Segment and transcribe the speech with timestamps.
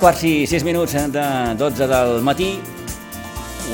[0.00, 1.22] Quarts i sis minuts eh, de
[1.60, 2.54] 12 del matí.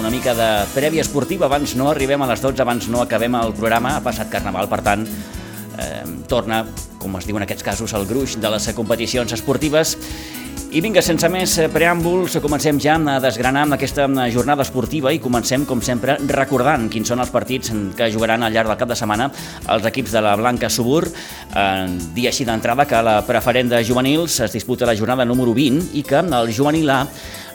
[0.00, 3.54] Una mica de prèvia esportiva, abans no arribem a les 12, abans no acabem el
[3.54, 5.06] programa, ha passat Carnaval, per tant,
[5.78, 6.64] eh, torna,
[6.98, 9.94] com es diu en aquests casos, el gruix de les competicions esportives
[10.76, 15.80] i vinga, sense més preàmbuls, comencem ja a desgranar aquesta jornada esportiva i comencem, com
[15.80, 19.30] sempre, recordant quins són els partits que jugaran al llarg del cap de setmana
[19.72, 21.06] els equips de la Blanca Subur.
[21.08, 25.96] Eh, dia així d'entrada que la preferent de juvenils es disputa la jornada número 20
[25.96, 27.00] i que el juvenil A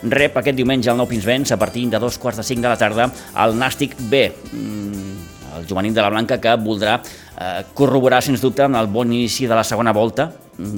[0.02, 2.80] rep aquest diumenge el Nou Pinsbens a partir de dos quarts de cinc de la
[2.80, 4.32] tarda al Nàstic B.
[4.50, 5.18] Mm,
[5.60, 9.54] el juvenil de la Blanca que voldrà eh, corroborar, sens dubte, el bon inici de
[9.54, 10.32] la segona volta,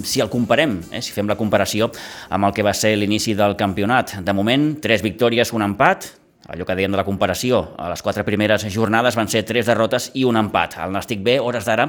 [0.05, 1.91] si el comparem, eh, si fem la comparació
[2.31, 4.19] amb el que va ser l'inici del campionat.
[4.25, 6.09] De moment, tres victòries, un empat,
[6.49, 10.11] allò que dèiem de la comparació, a les quatre primeres jornades van ser tres derrotes
[10.15, 10.79] i un empat.
[10.85, 11.89] El Nàstic B, hores d'ara,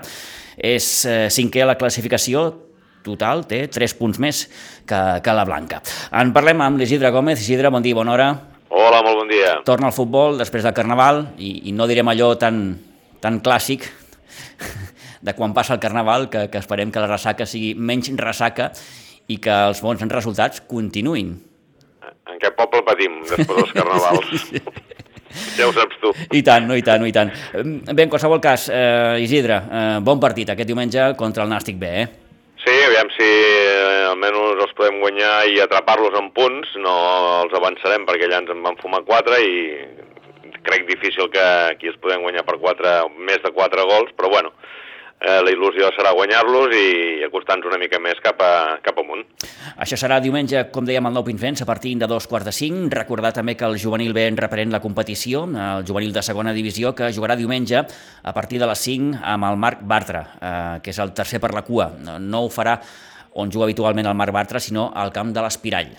[0.58, 2.48] és eh, cinquè a la classificació,
[3.06, 4.46] total té 3 punts més
[4.90, 5.82] que, que la Blanca.
[6.10, 7.44] En parlem amb l'Isidre Gómez.
[7.44, 8.30] Isidre, bon dia, bona hora.
[8.74, 9.60] Hola, molt bon dia.
[9.68, 12.64] Torna al futbol després del Carnaval i, i no direm allò tan,
[13.22, 13.86] tan clàssic
[15.26, 18.70] de quan passa el Carnaval que, que esperem que la ressaca sigui menys ressaca
[19.28, 21.34] i que els bons resultats continuïn.
[22.30, 24.52] En què poble patim després dels Carnavals?
[25.58, 26.12] ja ho saps tu.
[26.38, 27.32] I tant, no, i tant, no, i tant.
[27.56, 31.90] Bé, en qualsevol cas, eh, Isidre, eh, bon partit aquest diumenge contra el Nàstic B,
[32.04, 32.06] eh?
[32.66, 36.96] Sí, aviam si eh, almenys els podem guanyar i atrapar-los en punts, no
[37.44, 39.52] els avançarem perquè allà ens en van fumar 4 i
[40.66, 41.44] crec difícil que
[41.74, 42.96] aquí els podem guanyar per 4,
[43.28, 44.54] més de 4 gols, però bueno,
[45.22, 49.24] eh, la il·lusió serà guanyar-los i acostar-nos una mica més cap, a, cap amunt.
[49.82, 52.94] Això serà diumenge, com dèiem, al Nou Pinfens, a partir de dos quarts de cinc.
[52.94, 56.94] Recordar també que el juvenil ve en reparent la competició, el juvenil de segona divisió,
[56.96, 61.00] que jugarà diumenge a partir de les 5 amb el Marc Bartra, eh, que és
[61.02, 61.92] el tercer per la cua.
[62.20, 62.80] No ho farà
[63.36, 65.96] on juga habitualment el Marc Bartra, sinó al camp de l'Espirall.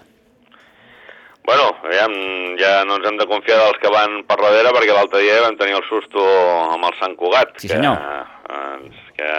[1.47, 2.15] Bueno, aviam,
[2.59, 5.59] ja no ens hem de confiar dels que van per darrere perquè l'altre dia vam
[5.61, 6.25] tenir el susto
[6.73, 7.55] amb el Sant Cugat.
[7.63, 8.01] Sí, senyor.
[8.01, 9.33] Que, eh, que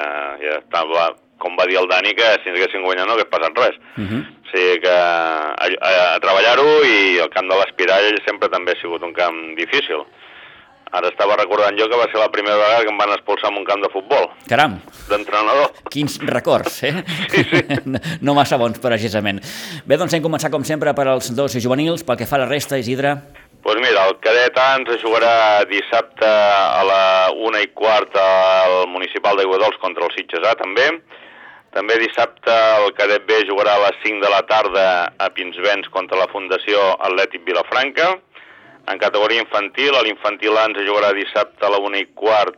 [0.44, 1.08] ja estava,
[1.42, 3.80] com va dir el Dani, que si ens haguessin guanyat no hagués passat res.
[3.98, 4.22] Uh -huh.
[4.48, 8.82] O sigui que a, a, a treballar-ho i el camp de l'Espirall sempre també ha
[8.82, 10.06] sigut un camp difícil.
[10.96, 13.58] Ara estava recordant jo que va ser la primera vegada que em van expulsar en
[13.60, 14.30] un camp de futbol.
[14.48, 14.78] Caram!
[15.10, 15.74] D'entrenador.
[15.92, 17.04] Quins records, eh?
[17.34, 17.62] Sí, sí.
[18.26, 19.42] no massa bons, precisament.
[19.86, 22.06] Bé, doncs hem començat, com sempre, per als dos juvenils.
[22.08, 23.18] Pel que fa a la resta, Isidre...
[23.68, 24.14] Doncs pues mira, el
[24.78, 27.04] ens jugarà dissabte a la
[27.46, 30.88] una i quart al Municipal d'Aiguadols contra el Sitges A, també.
[31.76, 34.86] També dissabte el cadet B jugarà a les 5 de la tarda
[35.20, 36.80] a Pinsbens contra la Fundació
[37.10, 38.16] Atlètic Vilafranca.
[38.88, 42.58] En categoria infantil, l'infantil A ens jugarà dissabte a la 1 i quart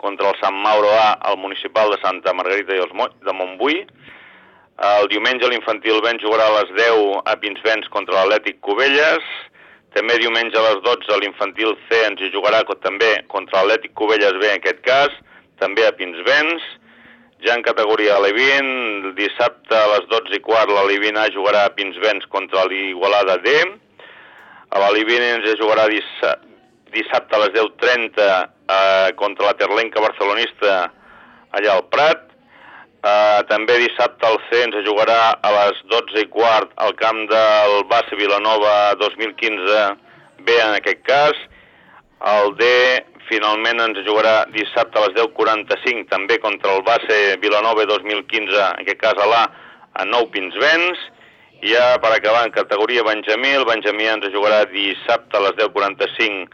[0.00, 3.82] contra el Sant Mauro A al municipal de Santa Margarita i els Mo de Montbui.
[4.84, 9.34] El diumenge l'infantil B jugarà a les 10 a Pinsbens contra l'Atlètic Cubelles.
[9.94, 14.48] També diumenge a les 12 l'infantil C ens hi jugarà també contra l'Atlètic Cubelles B
[14.50, 15.14] en aquest cas,
[15.62, 16.64] també a Pinsbens.
[17.44, 21.72] Ja en categoria Levin, dissabte a les 12 i quart la Levin A jugarà a
[21.76, 23.54] Pinsbens contra l'Igualada D.
[24.74, 30.90] A la Livini ens jugarà dissabte a les 10.30 eh, contra la Terlenca barcelonista
[31.54, 32.33] allà al Prat.
[33.04, 37.82] Eh, també dissabte al C ens jugarà a les 12 i quart al camp del
[37.90, 39.82] Base Vilanova 2015
[40.46, 41.40] B en aquest cas.
[42.30, 42.68] El D
[43.28, 49.02] finalment ens jugarà dissabte a les 10.45 també contra el Base Vilanova 2015, en aquest
[49.02, 49.42] cas a l'A,
[50.00, 51.02] a Nou Pinsbens.
[51.60, 56.48] I ja per acabar en categoria Benjamí, el Benjamí ens jugarà dissabte a les 10.45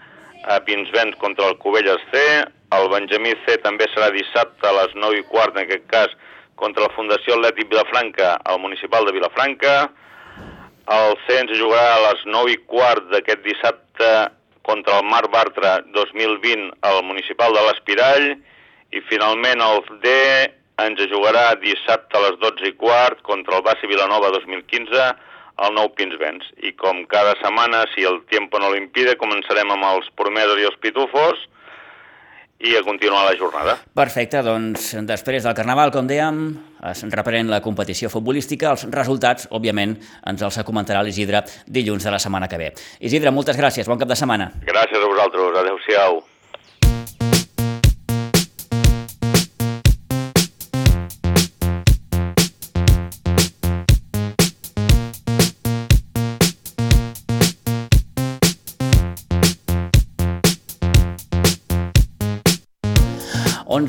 [0.51, 2.27] a Pinsbens contra el Cubelles C.
[2.75, 6.19] El Benjamí C també serà dissabte a les 9 i quart, en aquest cas,
[6.61, 9.75] contra la Fundació Atlètic Vilafranca al municipal de Vilafranca.
[10.91, 14.11] El C ens jugarà a les 9 i quart d'aquest dissabte
[14.67, 18.29] contra el Mar Bartra 2020 al municipal de l'Espirall.
[18.93, 20.15] I finalment el D
[20.85, 25.07] ens jugarà dissabte a les 12 i quart contra el Basi Vilanova 2015
[25.61, 26.49] al Nou Pinsbens.
[26.65, 30.79] I com cada setmana, si el temps no l'impide, començarem amb els Promesos i els
[30.85, 31.49] Pitufos
[32.61, 33.77] i a continuar la jornada.
[33.97, 36.43] Perfecte, doncs després del Carnaval, com dèiem,
[36.91, 38.75] es reprèn la competició futbolística.
[38.75, 39.97] Els resultats, òbviament,
[40.29, 42.73] ens els comentarà l'Isidre dilluns de la setmana que ve.
[43.01, 44.53] Isidre, moltes gràcies, bon cap de setmana.
[44.69, 46.21] Gràcies a vosaltres, adeu-siau.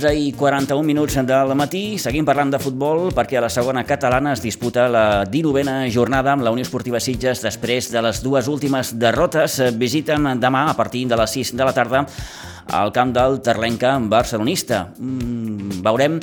[0.01, 4.31] 11 i 41 minuts del matí, seguim parlant de futbol perquè a la segona catalana
[4.33, 8.95] es disputa la 19a jornada amb la Unió Esportiva Sitges després de les dues últimes
[8.97, 9.59] derrotes.
[9.77, 12.01] Visiten demà a partir de les 6 de la tarda
[12.81, 14.87] al camp del Terlenca barcelonista.
[14.97, 16.17] Mm, veurem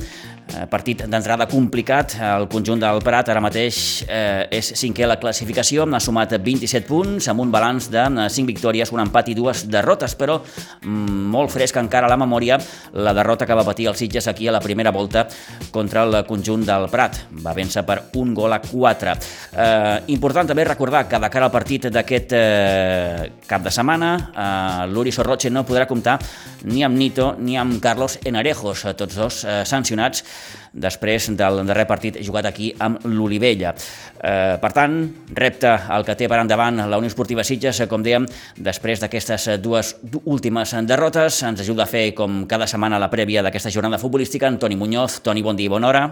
[0.70, 5.84] partit d'entrada complicat, el conjunt del Prat ara mateix eh, és cinquè a la classificació,
[5.84, 9.66] ha sumat 27 punts amb un balanç de 5 eh, victòries, un empat i dues
[9.70, 12.58] derrotes, però mm, molt fresc encara a la memòria
[12.96, 15.26] la derrota que va patir el Sitges aquí a la primera volta
[15.70, 17.20] contra el conjunt del Prat.
[17.44, 19.14] Va vèncer per un gol a 4.
[19.52, 24.88] Eh, important també recordar que de cara al partit d'aquest eh, cap de setmana, eh,
[24.92, 26.18] l'Uri Sorroche no podrà comptar
[26.64, 30.24] ni amb Nito ni amb Carlos Enarejos, tots dos eh, sancionats
[30.73, 33.75] després del darrer partit jugat aquí amb l'Olivella.
[33.75, 34.99] Eh, per tant,
[35.35, 38.26] repte el que té per endavant la Unió Esportiva Sitges, com dèiem,
[38.56, 39.94] després d'aquestes dues
[40.25, 44.50] últimes derrotes, ens ajuda a fer, com cada setmana, la prèvia d'aquesta jornada futbolística.
[44.58, 46.05] Toni Muñoz, Toni, bon dia i bona hora.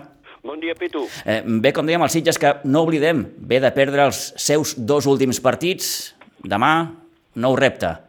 [0.46, 1.06] Bon dia, Pitu.
[1.24, 5.08] Eh, bé, com dèiem, el Sitges, que no oblidem, ve de perdre els seus dos
[5.10, 6.14] últims partits,
[6.46, 6.92] demà,
[7.34, 8.05] nou repte.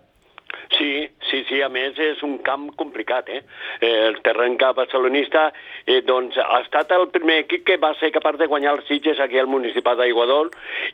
[1.58, 3.40] Sí, a més és un camp complicat, eh?
[3.82, 5.48] El terreny cap barcelonista
[5.90, 9.18] eh, doncs, ha estat el primer equip que va ser capaç de guanyar els Sitges
[9.24, 10.52] aquí al Municipal d'Aiguadol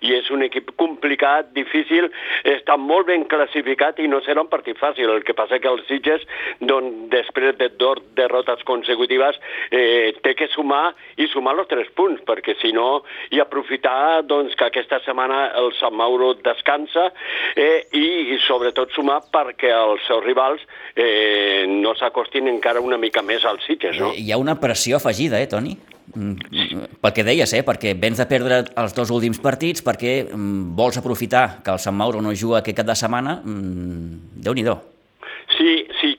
[0.08, 2.08] i és un equip complicat, difícil,
[2.48, 5.12] està molt ben classificat i no serà un partit fàcil.
[5.12, 6.24] El que passa que els Sitges,
[6.62, 12.24] doncs, després de dos derrotes consecutives, eh, té que sumar i sumar els tres punts,
[12.24, 13.04] perquè si no,
[13.36, 17.10] i aprofitar doncs, que aquesta setmana el Sant Mauro descansa
[17.58, 20.24] eh, i, i sobretot sumar perquè el seu
[20.54, 24.14] rivals eh, no s'acostin encara una mica més als Sitges, no?
[24.14, 25.78] Hi ha una pressió afegida, eh, Toni?
[26.14, 27.64] Mm, pel que deies, eh?
[27.64, 31.96] perquè vens de perdre els dos últims partits, perquè mm, vols aprofitar que el Sant
[31.96, 34.93] Mauro no juga aquest cap de setmana, mm, Déu-n'hi-do.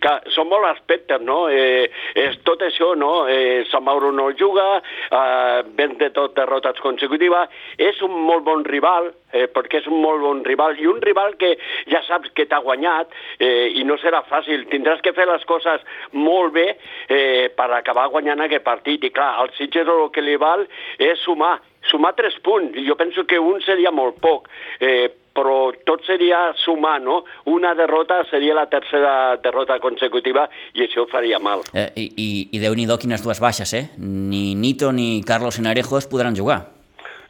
[0.05, 1.47] Que són molts aspectes, no?
[1.49, 1.89] Eh,
[2.21, 3.25] és tot això, no?
[3.31, 4.67] Eh, Sant Mauro no juga,
[5.09, 7.49] eh, ven de tot derrotes consecutives,
[7.79, 11.37] és un molt bon rival, eh, perquè és un molt bon rival, i un rival
[11.41, 11.55] que
[11.89, 13.09] ja saps que t'ha guanyat
[13.39, 14.69] eh, i no serà fàcil.
[14.69, 15.81] Tindràs que fer les coses
[16.13, 16.69] molt bé
[17.09, 19.05] eh, per acabar guanyant aquest partit.
[19.05, 20.67] I clar, al Sitges el que li val
[20.99, 21.57] és sumar,
[21.91, 22.77] sumar tres punts.
[22.87, 24.51] Jo penso que un seria molt poc.
[24.81, 27.25] Eh, però tot seria sumar, no?
[27.51, 31.67] Una derrota seria la tercera derrota consecutiva i això faria mal.
[31.75, 33.89] Eh, I i Déu-n'hi-do quines dues baixes, eh?
[33.99, 36.63] Ni Nito ni Carlos Enarejos podran jugar.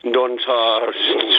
[0.04, 0.90] Doncs uh,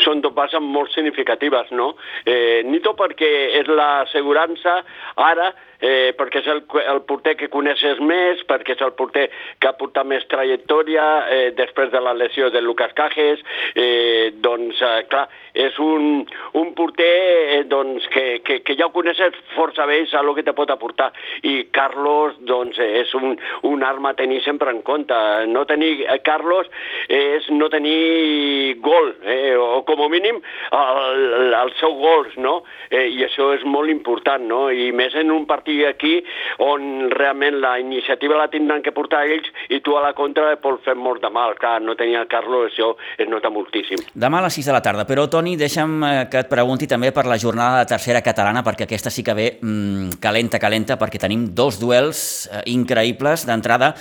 [0.02, 1.94] són dos bases molt significatives, no?
[2.26, 3.32] Eh, Nito perquè
[3.62, 4.80] és l'assegurança
[5.22, 9.28] ara eh, perquè és el, el porter que coneixes més, perquè és el porter
[9.60, 13.42] que ha portat més trajectòria eh, després de la lesió de Lucas Cajes,
[13.76, 15.26] eh, doncs, eh, clar,
[15.56, 16.26] és un,
[16.60, 17.12] un porter
[17.60, 20.72] eh, doncs, que, que, que ja ho coneixes força bé, saps el que te pot
[20.72, 21.12] aportar.
[21.48, 25.16] I Carlos, doncs, és un, un arma a tenir sempre en compte.
[25.52, 26.70] No tenir eh, Carlos
[27.12, 30.42] és no tenir gol, eh, o com a mínim
[30.76, 32.58] el, el seu gols, no?
[32.90, 34.68] Eh, I això és molt important, no?
[34.72, 36.24] I més en un partit partir aquí
[36.60, 40.84] on realment la iniciativa la tindran que portar ells i tu a la contra pots
[40.86, 41.56] fer molt de mal.
[41.58, 44.00] Clar, no tenia el Carlos, això es nota moltíssim.
[44.14, 47.12] Demà a les 6 de la tarda, però Toni, deixa'm eh, que et pregunti també
[47.12, 51.22] per la jornada de tercera catalana, perquè aquesta sí que ve mmm, calenta, calenta, perquè
[51.22, 53.46] tenim dos duels eh, increïbles.
[53.46, 53.94] D'entrada,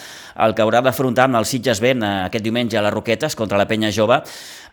[0.45, 3.61] el que haurà d'afrontar amb el Sitges Ben eh, aquest diumenge a les Roquetes contra
[3.61, 4.23] la Penya Jove,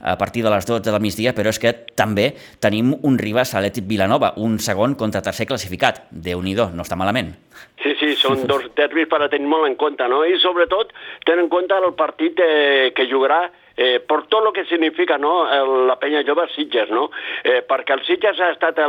[0.02, 2.32] a partir de les 12 del migdia, però és que també
[2.64, 6.08] tenim un Ribas Atlètic Vilanova, un segon contra tercer classificat.
[6.12, 7.36] déu nhi no està malament.
[7.82, 10.24] Sí, sí, són dos derbis per a tenir molt en compte, no?
[10.26, 10.94] I sobretot
[11.26, 13.50] tenir en compte el partit eh, que jugarà
[13.82, 17.08] eh, per tot el que significa no, el, la penya jove Sitges, no?
[17.44, 18.80] Eh, perquè el Sitges ha estat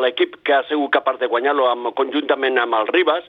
[0.00, 3.28] l'equip que ha sigut capaç de guanyar-lo conjuntament amb el Ribas,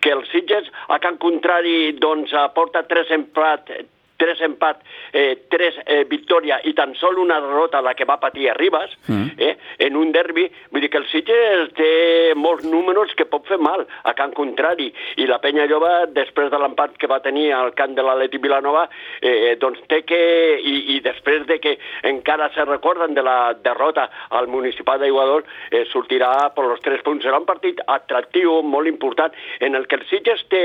[0.00, 3.82] que el Sitges, a Can Contrari, doncs, aporta tres empats
[4.16, 8.48] tres empat, eh, tres eh, victòria i tan sol una derrota la que va patir
[8.50, 9.38] a Ribas, mm.
[9.38, 11.90] eh, en un derbi, vull dir que el Sitges té
[12.38, 16.60] molts números que pot fer mal a Can Contrari, i la Penya Jove, després de
[16.60, 18.86] l'empat que va tenir al camp de l'Atleti Vilanova,
[19.20, 20.22] eh, doncs té que,
[20.58, 21.76] i, i després de que
[22.08, 27.24] encara se recorden de la derrota al municipal d'Aiguador, eh, sortirà per els tres punts.
[27.24, 30.62] Serà un partit atractiu, molt important, en el que el Sitges té,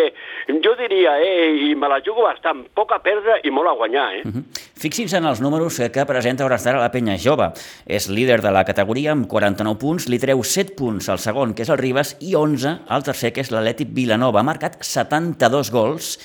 [0.63, 4.07] jo diria, eh, i me la jugo bastant, poc a perdre i molt a guanyar.
[4.17, 4.21] Eh?
[4.25, 4.43] Uh -huh.
[4.77, 7.51] Fixin-se en els números que presenta hores d'ara la penya jove.
[7.85, 11.63] És líder de la categoria amb 49 punts, li treu 7 punts al segon, que
[11.63, 14.39] és el Ribas, i 11 al tercer, que és l'Atlètic Vilanova.
[14.39, 16.19] Ha marcat 72 gols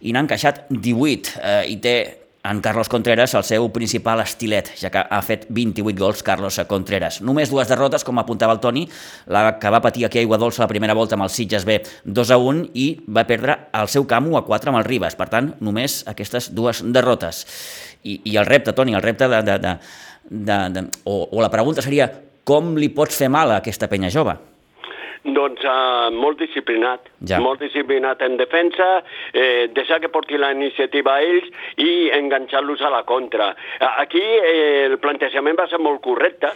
[0.00, 4.90] i n'ha encaixat 18 eh, i té en Carlos Contreras el seu principal estilet, ja
[4.92, 7.20] que ha fet 28 gols Carlos Contreras.
[7.24, 8.86] Només dues derrotes, com apuntava el Toni,
[9.32, 11.80] la que va patir aquí a Aigua Dolça la primera volta amb el Sitges B
[12.04, 15.18] 2 a 1 i va perdre el seu camp 1 a 4 amb el Ribas.
[15.18, 17.44] Per tant, només aquestes dues derrotes.
[18.04, 19.42] I, i el repte, Toni, el repte de...
[19.42, 19.78] de, de,
[20.26, 22.08] de, de o, o la pregunta seria
[22.46, 24.36] com li pots fer mal a aquesta penya jove?
[25.26, 27.40] Doncs uh, molt disciplinat, ja.
[27.42, 29.00] molt disciplinat en defensa,
[29.34, 31.48] eh, deixar que porti la iniciativa a ells
[31.82, 33.48] i enganxar-los a la contra.
[33.98, 36.52] Aquí eh, el plantejament va ser molt correcte,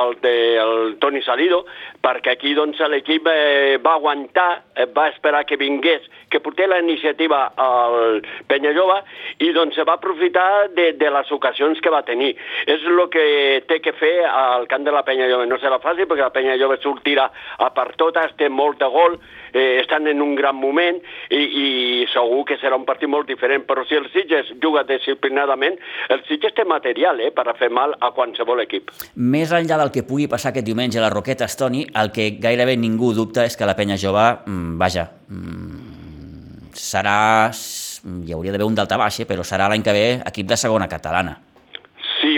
[0.00, 1.64] el de el Toni Salido,
[2.04, 6.80] perquè aquí doncs, l'equip eh, va aguantar, eh, va esperar que vingués, que portés la
[6.80, 9.02] iniciativa al Penyallova
[9.44, 12.32] i doncs se va aprofitar de, de les ocasions que va tenir.
[12.66, 13.26] És el que
[13.68, 15.46] té que fer al camp de la Penyallova.
[15.46, 17.28] No serà fàcil perquè la Penyallova sortirà
[17.58, 19.18] a per tot totes, té molt de gol,
[19.52, 20.98] eh, estan en un gran moment
[21.30, 21.68] i, i
[22.12, 25.78] segur que serà un partit molt diferent, però si el Sitges juga disciplinadament,
[26.10, 28.92] el Sitges té material eh, per a fer mal a qualsevol equip.
[29.16, 32.76] Més enllà del que pugui passar aquest diumenge a la Roqueta Estoni, el que gairebé
[32.76, 38.74] ningú dubta és que la penya jove, mm, vaja, mm, serà, hi hauria d'haver un
[38.74, 41.38] delta baixa, però serà l'any que ve equip de segona catalana.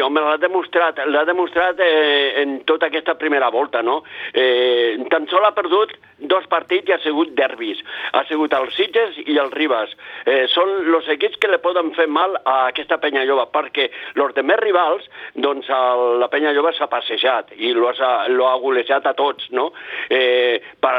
[0.02, 4.02] Home, l'ha demostrat, l'ha demostrat eh, en tota aquesta primera volta, no?
[4.32, 7.82] Eh, tan sol ha perdut dos partits i ha sigut derbis.
[8.12, 9.92] Ha sigut el Sitges i el Ribas.
[10.24, 14.36] Eh, són els equips que le poden fer mal a aquesta penya jove, perquè els
[14.36, 19.14] de més rivals, doncs el, la penya jove s'ha passejat i l'ha ha golejat a
[19.18, 19.70] tots, no?
[20.10, 20.96] Eh, per,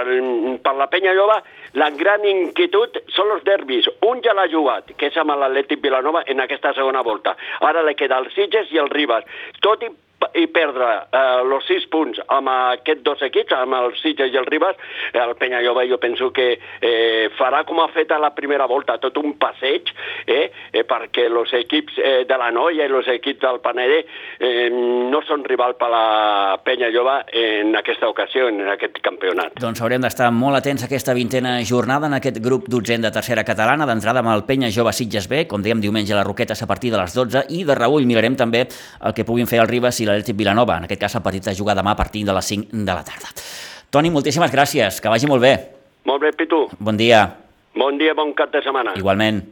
[0.63, 1.41] per la penya jove
[1.77, 3.87] la gran inquietud són els derbis.
[4.07, 7.35] Un ja l'ha jugat, que és amb l'Atlètic Vilanova en aquesta segona volta.
[7.67, 9.23] Ara li queda el Sitges i el Ribas.
[9.61, 9.83] Tot
[10.37, 14.47] i perdre eh, els sis punts amb aquests dos equips, amb el Sitges i el
[14.49, 14.77] Ribas,
[15.13, 19.17] el Penyallova jo penso que eh, farà com ha fet a la primera volta, tot
[19.21, 19.91] un passeig,
[20.25, 24.03] eh, eh, perquè els equips eh, de la Noia i els equips del Paneder
[24.39, 29.57] eh, no són rival per la Penyallova en aquesta ocasió, en aquest campionat.
[29.61, 33.45] Doncs haurem d'estar molt atents a aquesta vintena jornada en aquest grup dotzent de tercera
[33.47, 36.69] catalana, d'entrada amb el Penya Jove Sitges B, com dèiem diumenge a les Roquetes a
[36.69, 39.99] partir de les 12, i de Raül mirarem també el que puguin fer el Ribas
[40.01, 40.77] i l'Atlètic Vilanova.
[40.77, 43.03] En aquest cas, el partit es juga demà a partir de les 5 de la
[43.03, 43.33] tarda.
[43.91, 45.01] Toni, moltíssimes gràcies.
[45.01, 45.53] Que vagi molt bé.
[46.07, 46.65] Molt bé, Pitu.
[46.79, 47.25] Bon dia.
[47.77, 48.95] Bon dia, bon cap de setmana.
[48.97, 49.43] Igualment.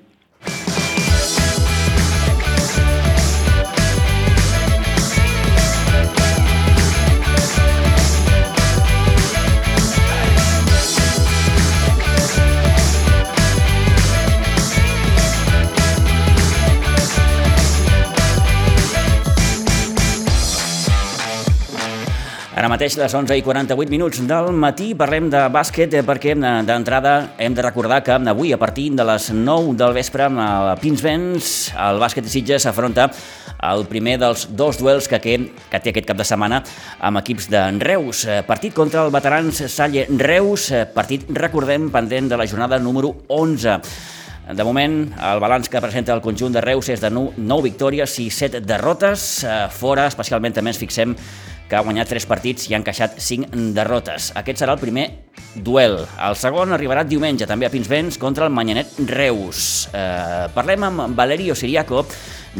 [22.65, 26.53] Ara mateix les 11 i 48 minuts del matí parlem de bàsquet eh, perquè eh,
[26.65, 31.51] d'entrada hem de recordar que avui a partir de les 9 del vespre a Pinsbens
[31.77, 33.11] el bàsquet de Sitges s'afronta
[33.69, 36.63] el primer dels dos duels que, que, que té aquest cap de setmana
[36.97, 38.25] amb equips de Reus.
[38.25, 43.81] Eh, partit contra el veterans Salle Reus, partit, recordem, pendent de la jornada número 11.
[44.57, 48.31] De moment, el balanç que presenta el conjunt de Reus és de 9 victòries i
[48.33, 49.43] 7 derrotes.
[49.73, 51.15] Fora, especialment també ens fixem
[51.69, 54.31] que ha guanyat 3 partits i ha encaixat 5 derrotes.
[54.37, 55.07] Aquest serà el primer
[55.55, 56.01] duel.
[56.21, 59.89] El segon arribarà diumenge, també a Pinsbens, contra el Manyanet Reus.
[59.93, 62.05] Eh, parlem amb Valerio Siriaco,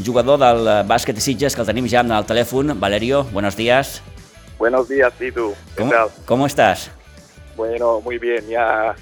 [0.05, 2.79] jugador del bàsquet de Sitges, que el tenim ja al telèfon.
[2.79, 4.01] Valerio, buenos días.
[4.57, 5.53] Buenos días, Pitu.
[5.75, 6.07] ¿Qué ¿Cómo, tal?
[6.25, 6.89] ¿Cómo estás?
[7.55, 8.47] Bueno, muy bien.
[8.47, 8.95] Ya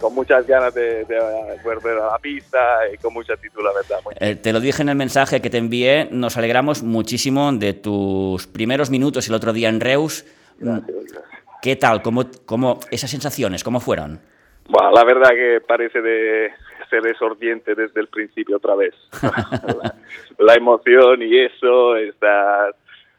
[0.00, 1.18] con muchas ganas de, de,
[1.64, 2.58] volver a la pista
[2.92, 3.98] y con mucha actitud, la verdad.
[4.20, 8.46] Eh, te lo dije en el mensaje que te envié, nos alegramos muchísimo de tus
[8.46, 10.24] primeros minutos el otro día en Reus.
[10.58, 11.22] Gracias, gracias.
[11.60, 12.02] ¿Qué tal?
[12.02, 13.64] ¿Cómo, cómo esas sensaciones?
[13.64, 14.20] ¿Cómo fueron?
[14.68, 16.52] Bueno, la verdad que parece de
[16.88, 18.94] ser desordiente desde el principio otra vez.
[19.22, 19.94] la,
[20.38, 22.74] la, emoción y eso, estar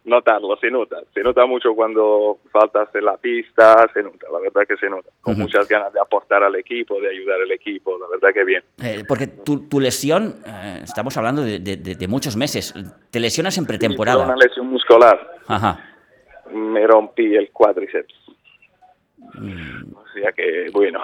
[0.10, 0.98] notarlo, se nota.
[1.14, 5.10] Se nota mucho cuando faltas en la pista, se nota, la verdad que se nota.
[5.22, 8.64] Con muchas ganas de aportar al equipo, de ayudar al equipo, la verdad que bien.
[8.84, 12.74] Eh, porque tu, tu lesión, eh, estamos hablando de, de- de- de muchos meses,
[13.12, 14.26] te lesionas en pretemporada.
[14.26, 15.80] una lesión muscular, Ajá.
[16.54, 18.14] me rompí el cuádriceps.
[19.36, 19.94] Mm.
[19.96, 21.00] O sea que, bueno.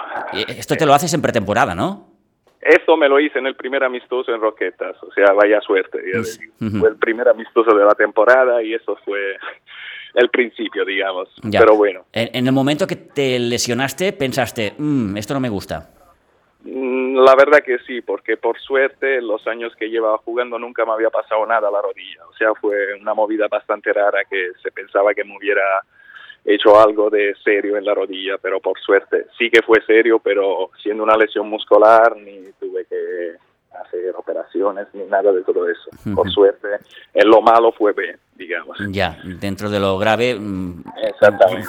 [0.48, 2.15] Esto te lo haces en pretemporada, ¿no?
[2.60, 6.00] Esto me lo hice en el primer amistoso en Roquetas, o sea, vaya suerte.
[6.80, 9.36] Fue el primer amistoso de la temporada y eso fue
[10.14, 11.28] el principio, digamos.
[11.44, 11.60] Ya.
[11.60, 15.90] Pero bueno, En, en el momento que te lesionaste, pensaste, "Mm, esto no me gusta.
[16.62, 20.92] mm, la verdad que sí, porque por suerte los años que llevaba jugando nunca me
[20.92, 22.26] había pasado nada a la rodilla.
[22.28, 25.62] O sea, fue una movida bastante rara que se pensaba que me hubiera
[26.46, 30.70] hecho algo de serio en la rodilla, pero por suerte sí que fue serio, pero
[30.82, 33.32] siendo una lesión muscular ni tuve que
[33.76, 35.90] hacer operaciones ni nada de todo eso.
[36.14, 36.68] Por suerte,
[37.12, 38.78] en lo malo fue bien, digamos.
[38.90, 40.84] Ya, dentro de lo grave, mm,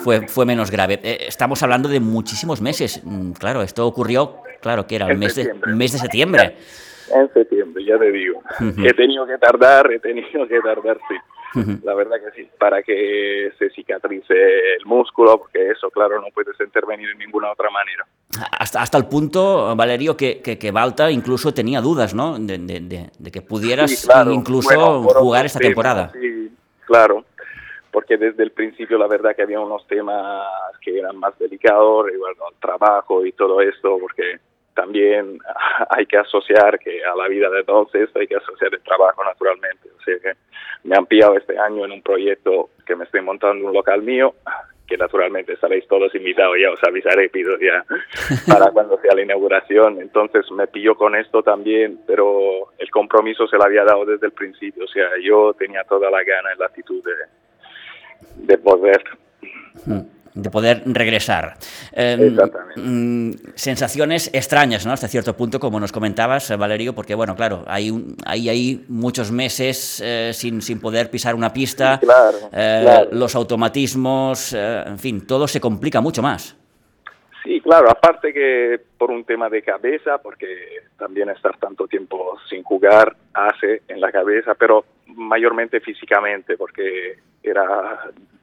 [0.03, 0.99] fue, fue menos grave.
[1.03, 3.01] Eh, estamos hablando de muchísimos meses.
[3.03, 5.75] Mm, Claro, esto ocurrió, claro, que era el En mes de, septiembre.
[5.75, 6.55] mes de septiembre.
[7.13, 8.39] En septiembre, ya te digo.
[8.59, 8.85] Ujú.
[8.85, 11.15] He tenido que tardar, he tenido que tardar, sí.
[11.83, 16.59] La verdad que sí, para que se cicatrice el músculo, porque eso, claro, no puedes
[16.59, 18.05] intervenir en ninguna otra manera.
[18.59, 22.37] Hasta, hasta el punto, Valerio, que, que, que Balta incluso tenía dudas, ¿no?
[22.37, 24.31] De, de- de- de que pudieras Sí, claro.
[24.31, 26.11] incluso Bueno, jugar esta temas, temporada.
[26.13, 26.51] Sí,
[26.85, 27.25] claro,
[27.91, 30.45] porque desde el principio la verdad que había unos temas
[30.81, 34.39] que eran más delicados, y bueno, el trabajo y todo esto, porque
[34.77, 35.39] también
[35.89, 39.23] hay que asociar que a la vida de todos esto hay que asociar el trabajo
[39.23, 39.89] naturalmente.
[39.97, 40.37] O sea que
[40.83, 44.35] me han pillado este año en un proyecto que me estoy montando un local mío,
[44.87, 47.83] que naturalmente estaréis todos invitados, ya os avisaré, pido ya
[48.47, 49.99] para cuando sea la inauguración.
[49.99, 54.33] Entonces me pilló con esto también, pero el compromiso se lo había dado desde el
[54.33, 54.85] principio.
[54.85, 59.03] O sea, yo tenía toda la gana y la actitud de, de poder.
[59.87, 61.55] Mm, de poder regresar.
[61.91, 63.39] Eh, Exactamente.
[63.55, 64.91] sensaciones extrañas, ¿no?
[64.93, 68.85] Hasta cierto punto, como nos comentabas, eh, Valerio, porque, bueno, claro, hay, un- hay, hay
[68.87, 73.09] muchos meses eh, sin, sin poder pisar una pista, claro, eh, claro.
[73.11, 76.55] los automatismos, en fin, todo se complica mucho más.
[77.43, 80.47] Sí, claro, aparte que por un tema de cabeza, porque
[80.97, 87.65] también estar tanto tiempo sin jugar hace en la cabeza, pero mayormente físicamente, porque era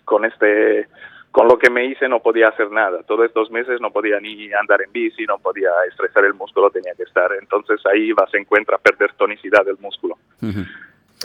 [0.04, 0.88] con este,
[1.34, 3.02] con lo que me hice no podía hacer nada.
[3.02, 6.94] Todos estos meses no podía ni andar en bici, no podía estresar el músculo, tenía
[6.94, 7.28] que estar.
[7.40, 10.16] Entonces ahí va, se encuentra perder tonicidad del músculo.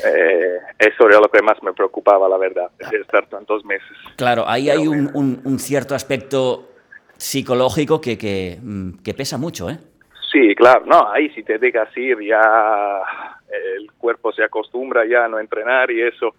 [0.04, 3.96] Eh, eso era lo que más me preocupaba, la verdad, de estar tantos meses.
[4.16, 6.70] Claro, ahí hay un, un- un cierto aspecto
[7.16, 9.78] psicológico que, que, mm, que pesa mucho, ¿eh?
[10.32, 13.02] Sí, claro, no, ahí si te dejas ir ya
[13.78, 16.34] el cuerpo se acostumbra ya a no entrenar y eso,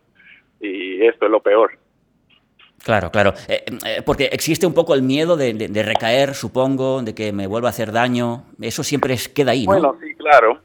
[0.60, 1.72] y esto es lo peor.
[2.84, 3.34] Claro, claro.
[3.46, 7.68] Eh, eh, porque existe un poco el miedo de, recaer, supongo, de que me vuelva
[7.68, 8.44] a hacer daño.
[8.60, 9.72] Eso siempre queda ahí, ¿no?
[9.72, 10.58] Bueno, sí, claro,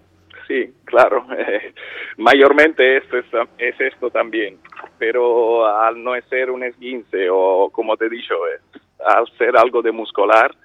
[0.48, 1.26] sí, claro.
[2.18, 3.26] Mayormente esto es,
[3.58, 4.58] es esto también,
[4.98, 9.82] pero al no ser un esguince o como te he dicho, eh, al ser algo
[9.82, 10.56] de muscular,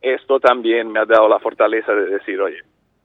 [0.00, 2.58] esto también me ha dado la fortaleza de decir, oye,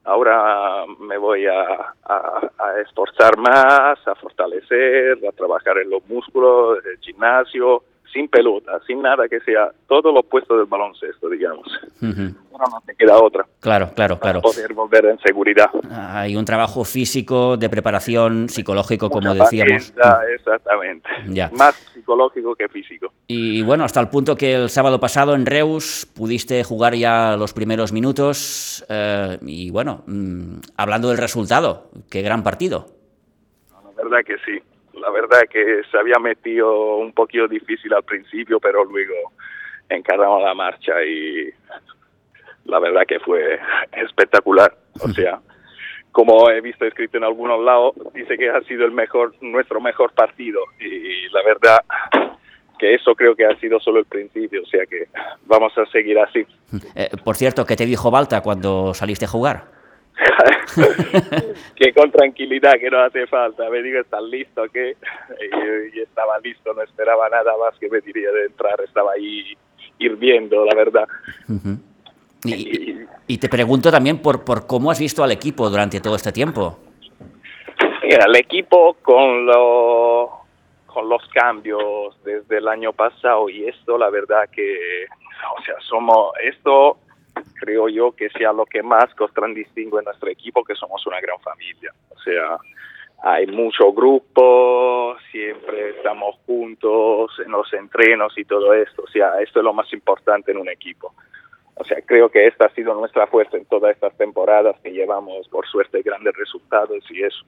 [0.08, 1.60] ahora me voy a,
[2.04, 8.80] a- a esforzar más, a fortalecer, a trabajar en los músculos, el gimnasio, sin pelota,
[8.86, 11.66] sin nada que sea, todo lo opuesto del baloncesto, digamos.
[12.00, 12.34] Ujú.
[12.52, 14.40] Ahora no te queda otra Claro, claro, claro.
[14.40, 15.70] poder volver en seguridad.
[15.90, 19.90] Hay un trabajo físico, de preparación, psicológico, como decíamos.
[19.90, 21.08] paciencia, exactamente.
[21.28, 21.50] Ya.
[21.56, 23.12] Más psicológico que físico.
[23.26, 27.52] Y bueno, hasta el punto que el sábado pasado en Reus pudiste jugar ya los
[27.52, 28.84] primeros minutos.
[28.88, 32.86] eh, y bueno, mm, hablando del resultado, qué gran partido.
[33.70, 34.62] La verdad que sí.
[35.00, 39.32] La verdad que se había metido un poquito difícil al principio, pero luego
[39.88, 41.50] encaramos la marcha y
[42.64, 43.58] la verdad que fue
[43.92, 44.76] espectacular.
[45.02, 45.40] O sea,
[46.12, 50.12] como he visto escrito en algunos lados, dice que ha sido el mejor, nuestro mejor
[50.12, 51.78] partido y la verdad
[52.78, 55.08] que eso creo que ha sido solo el principio, o sea que
[55.46, 56.46] vamos a seguir así.
[56.94, 59.77] Eh, por cierto, ¿qué te dijo Balta cuando saliste a jugar?
[61.76, 63.68] que con tranquilidad, que no hace falta.
[63.70, 64.62] Me digo, ¿estás listo?
[64.72, 64.96] ¿Qué?
[65.40, 68.80] Y, y estaba listo, no esperaba nada más que me diría de entrar.
[68.82, 69.56] Estaba ahí
[69.98, 71.08] hirviendo, la verdad.
[71.48, 71.78] Ujú.
[72.44, 76.16] y, y- y te pregunto también por, por cómo has visto al equipo durante todo
[76.16, 76.78] este tiempo.
[78.02, 80.30] Mira, el equipo con, lo,
[80.86, 85.04] con los cambios desde el año pasado y esto, la verdad que,
[85.58, 86.96] o sea, somos, esto
[87.58, 91.20] creo yo que sea lo que más Costran distingue en nuestro equipo, que somos una
[91.20, 91.92] gran familia.
[92.10, 92.58] O sea,
[93.22, 99.02] hay mucho grupo, siempre estamos juntos en los entrenos y todo esto.
[99.02, 101.14] O sea, esto es lo más importante en un equipo.
[101.74, 105.48] O sea, creo que esta ha sido nuestra fuerza en todas estas temporadas que llevamos,
[105.48, 107.44] por suerte, grandes resultados y eso.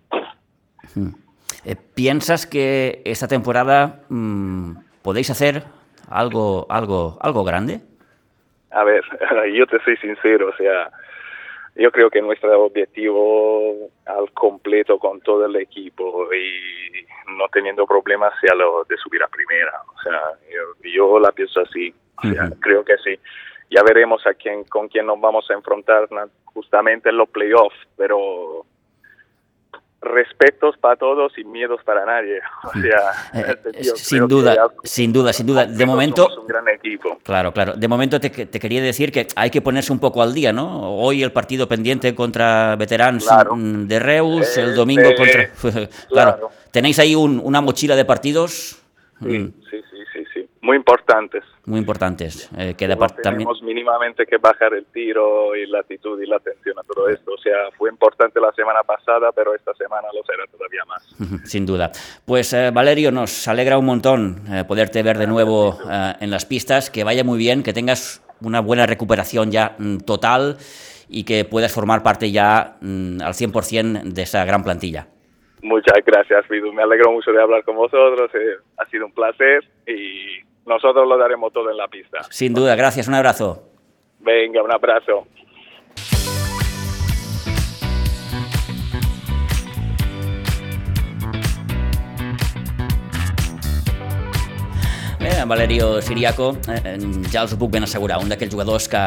[1.65, 5.65] Eh, ¿Piensas que esta temporada mmm, podéis hacer
[6.09, 7.81] algo, algo, algo grande?
[8.71, 9.05] A ver,
[9.53, 10.91] yo te soy sincero, o sea,
[11.77, 17.07] yo creo que nuestro objetivo al completo con todo el equipo y
[17.37, 19.73] no teniendo problemas sea lo de subir a primera.
[19.97, 21.95] O sea, yo, yo la pienso así.
[22.19, 22.61] O sea, uh -huh.
[22.61, 23.19] creo que sí.
[23.71, 26.09] Ya veremos a quién, con quién nos vamos a enfrentar
[26.45, 28.67] justamente en los playoffs, pero
[30.03, 32.41] respetos para todos y miedos para nadie.
[32.65, 35.67] O sea, eh, tío, sin duda, ya, sin duda, sin duda.
[35.67, 37.19] De momento, somos un gran equipo.
[37.23, 37.75] Claro, claro.
[37.75, 40.95] De momento te, te, quería decir que hay que ponerse un poco al día, ¿no?
[40.95, 43.55] Hoy el partido pendiente contra Veterans claro.
[43.57, 45.51] de Reus, el domingo eh, contra.
[46.09, 46.37] claro.
[46.37, 46.51] claro.
[46.71, 48.81] Tenéis ahí un, una mochila de partidos.
[49.21, 49.53] Sí, mm.
[49.71, 49.77] sí,
[50.63, 51.43] muy importantes.
[51.65, 52.51] Muy importantes.
[52.57, 52.87] Eh, que
[53.23, 57.33] Tenemos mínimamente que bajar el tiro y la actitud y la atención a todo esto.
[57.33, 61.49] O sea, fue importante la semana pasada, pero esta semana lo será todavía más.
[61.49, 61.91] Sin duda.
[62.27, 66.45] Pues eh, Valerio, nos alegra un montón eh, poderte ver de nuevo eh, en las
[66.45, 66.91] pistas.
[66.91, 70.59] Que vaya muy bien, que tengas una buena recuperación ya mm, total
[71.09, 75.07] y que puedas formar parte ya mm, al 100% de esa gran plantilla.
[75.63, 76.73] Muchas gracias, Fidu.
[76.73, 78.31] Me alegro mucho de hablar con vosotros.
[78.35, 82.23] Eh, ha sido un placer y nosotros lo daremos todo en la pista.
[82.31, 83.09] Sin duda, gracias.
[83.09, 83.61] Un abrazo.
[84.21, 85.27] Venga, un abrazo.
[95.19, 96.97] Bé, Valerio Siriaco, eh,
[97.33, 99.03] ja els ho puc ben assegurar, un d'aquells jugadors que,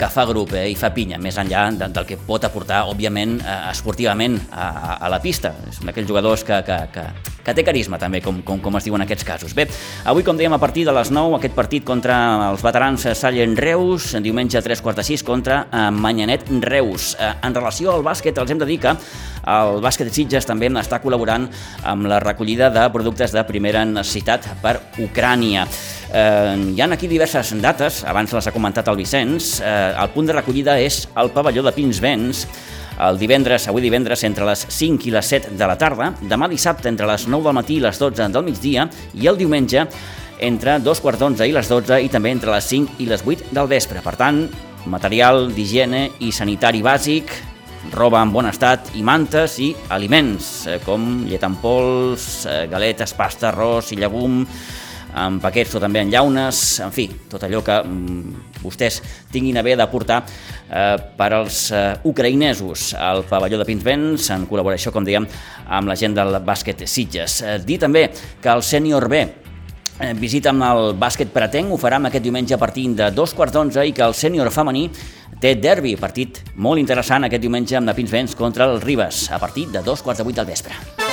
[0.00, 3.36] que fa grup eh, i fa pinya, més enllà de, del que pot aportar, òbviament,
[3.38, 5.54] eh, esportivament a, a, a la pista.
[5.70, 7.06] És un d'aquells jugadors que, que, que,
[7.44, 9.54] que té carisma, també, com, com, com es diu en aquests casos.
[9.56, 9.66] Bé,
[10.08, 12.16] avui, com dèiem, a partir de les 9, aquest partit contra
[12.50, 17.12] els veterans Sallent Reus, diumenge a 3 quarts de 6 contra eh, Manyanet Reus.
[17.20, 21.00] Eh, en relació al bàsquet, els hem de dir que el bàsquet Sitges també està
[21.02, 21.44] col·laborant
[21.84, 25.66] amb la recollida de productes de primera necessitat per Ucrània.
[26.14, 29.58] Eh, hi han aquí diverses dates, abans les ha comentat el Vicenç.
[29.60, 32.46] Eh, el punt de recollida és el pavelló de Pinsbens,
[33.00, 36.88] el divendres, avui divendres, entre les 5 i les 7 de la tarda, demà dissabte
[36.88, 39.86] entre les 9 del matí i les 12 del migdia i el diumenge
[40.44, 43.50] entre dos quarts d'onze i les 12 i també entre les 5 i les 8
[43.54, 44.02] del vespre.
[44.04, 44.44] Per tant,
[44.90, 47.32] material d'higiene i sanitari bàsic,
[47.94, 53.14] roba en bon estat i mantes i aliments, eh, com llet en pols, eh, galetes,
[53.14, 54.44] pasta, arròs i llegum,
[55.14, 59.00] en paquets o també en llaunes, en fi, tot allò que mm, vostès
[59.32, 64.48] tinguin a bé de portar eh, per als eh, ucraïnesos al pavelló de Pinsbens, en
[64.50, 65.28] col·laboració, com dèiem,
[65.68, 67.40] amb la gent del bàsquet Sitges.
[67.42, 68.08] Eh, dir també
[68.42, 72.60] que el sènior B eh, visita amb el bàsquet pretenc, ho farà aquest diumenge a
[72.60, 74.88] partir de dos quarts d'onze i que el sènior femení
[75.40, 79.68] té derbi, partit molt interessant aquest diumenge amb la Pinsbens contra el Ribes, a partir
[79.70, 81.03] de dos quarts de vuit del vespre.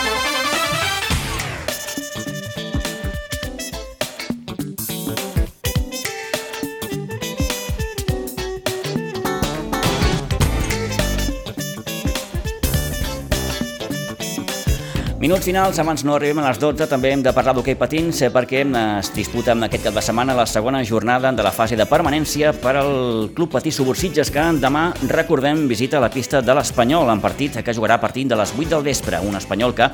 [15.21, 18.63] Minuts finals, abans no arribem a les 12, també hem de parlar d'hoquei patins perquè
[18.65, 22.73] es disputa aquest cap de setmana la segona jornada de la fase de permanència per
[22.79, 27.77] al Club Patí Subursitges que demà, recordem, visita la pista de l'Espanyol en partit que
[27.77, 29.91] jugarà a partir de les 8 del vespre, un Espanyol que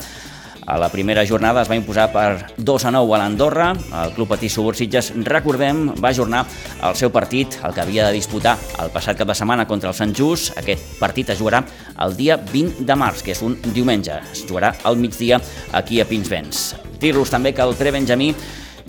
[0.68, 3.70] a la primera jornada es va imposar per 2 a 9 a l'Andorra.
[4.04, 6.44] El Club Patí Subursitges, recordem, va ajornar
[6.84, 9.96] el seu partit, el que havia de disputar el passat cap de setmana contra el
[9.96, 10.58] Sant Just.
[10.60, 11.64] Aquest partit es jugarà
[12.04, 14.20] el dia 20 de març, que és un diumenge.
[14.34, 15.40] Es jugarà al migdia
[15.72, 16.76] aquí a Pinsbens.
[17.00, 18.34] Dir-los també que el pre-Benjamí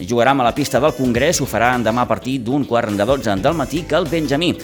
[0.03, 3.38] jugarà a la pista del Congrés, ho farà demà a partir d'un quart de 12
[3.43, 4.57] del matí, que el Benjamí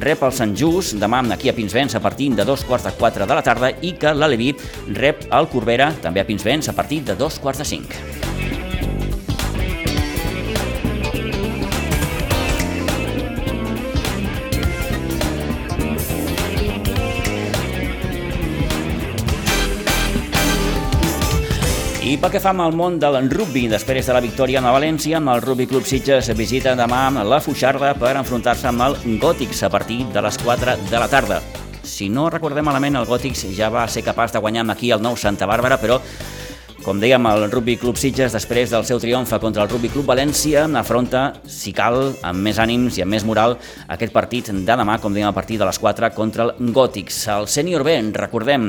[0.00, 3.26] rep el Sant Just demà aquí a Pinsbens a partir de dos quarts de quatre
[3.26, 4.52] de la tarda i que l'Aleví
[4.94, 8.33] rep el Corbera també a Pinsbens a partir de dos quarts de cinc.
[22.14, 25.16] I pel que fa amb el món del rugby, després de la victòria a València,
[25.18, 29.70] amb el Rugby Club Sitges visita demà la Fuixarda per enfrontar-se amb el Gòtics a
[29.72, 31.40] partir de les 4 de la tarda.
[31.82, 35.16] Si no recordem malament, el Gòtics ja va ser capaç de guanyar aquí el nou
[35.18, 35.98] Santa Bàrbara, però
[36.84, 40.66] Com dèiem, el Rugby Club Sitges, després del seu triomf contra el Rugby Club València,
[40.76, 43.54] afronta, si cal, amb més ànims i amb més moral,
[43.88, 47.22] aquest partit de demà, com dèiem, a partir de les 4 contra el Gòtics.
[47.32, 48.68] El sènior B, recordem,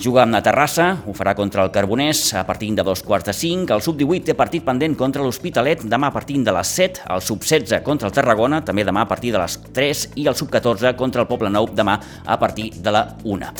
[0.00, 3.74] juga a Terrassa, ho farà contra el Carbonès a partir de dos quarts de 5.
[3.76, 7.04] El sub-18 té partit pendent contra l'Hospitalet demà a partir de les 7.
[7.12, 10.06] El sub-16 contra el Tarragona, també demà a partir de les 3.
[10.16, 13.52] I el sub-14 contra el Poble Nou demà a partir de la 1.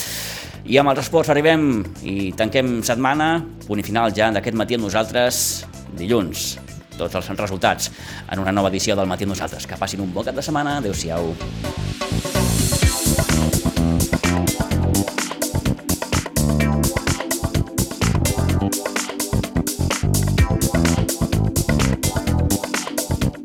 [0.70, 4.86] I amb els esports arribem i tanquem setmana, punt i final ja d'aquest matí amb
[4.86, 5.64] nosaltres,
[5.98, 6.60] dilluns.
[6.94, 7.90] Tots els resultats
[8.30, 9.66] en una nova edició del Matí amb nosaltres.
[9.66, 10.78] Que passin un bon cap de setmana.
[10.78, 11.34] Adéu-siau.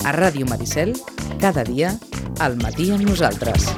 [0.05, 0.93] A Ràdio Maricel,
[1.41, 1.95] cada dia,
[2.37, 3.71] al matí amb nosaltres.